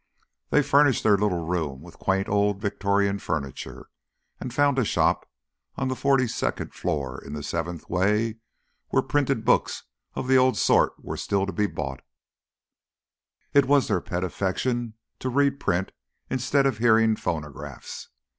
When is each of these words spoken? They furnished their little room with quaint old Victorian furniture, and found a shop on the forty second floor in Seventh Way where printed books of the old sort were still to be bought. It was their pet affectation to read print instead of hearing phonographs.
They 0.49 0.63
furnished 0.63 1.03
their 1.03 1.15
little 1.15 1.45
room 1.45 1.83
with 1.83 1.99
quaint 1.99 2.27
old 2.27 2.59
Victorian 2.59 3.19
furniture, 3.19 3.87
and 4.39 4.51
found 4.51 4.79
a 4.79 4.83
shop 4.83 5.29
on 5.75 5.89
the 5.89 5.95
forty 5.95 6.27
second 6.27 6.73
floor 6.73 7.23
in 7.23 7.39
Seventh 7.43 7.87
Way 7.87 8.39
where 8.87 9.03
printed 9.03 9.45
books 9.45 9.83
of 10.15 10.27
the 10.27 10.37
old 10.39 10.57
sort 10.57 10.93
were 10.97 11.17
still 11.17 11.45
to 11.45 11.53
be 11.53 11.67
bought. 11.67 12.01
It 13.53 13.65
was 13.67 13.87
their 13.89 14.01
pet 14.01 14.23
affectation 14.23 14.95
to 15.19 15.29
read 15.29 15.59
print 15.59 15.91
instead 16.31 16.65
of 16.65 16.79
hearing 16.79 17.15
phonographs. 17.15 18.09